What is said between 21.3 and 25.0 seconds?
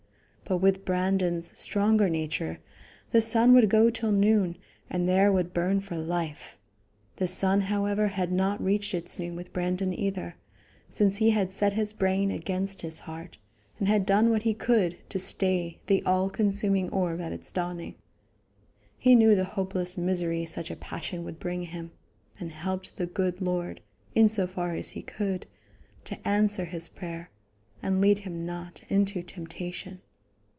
bring him, and helped the good Lord, in so far as